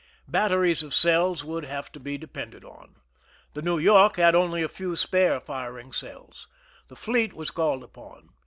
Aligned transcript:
Batteries 0.27 0.81
of 0.81 0.95
cells 0.95 1.43
would 1.43 1.63
have 1.63 1.91
to 1.91 1.99
be 1.99 2.17
depended 2.17 2.65
on. 2.65 2.95
The 3.53 3.61
New 3.61 3.77
York 3.77 4.15
had 4.15 4.33
only 4.33 4.63
a 4.63 4.67
few 4.67 4.95
spare 4.95 5.39
firing 5.39 5.91
cells. 5.91 6.47
The 6.87 6.95
fleet 6.95 7.33
was 7.33 7.51
called 7.51 7.83
upon. 7.83 8.29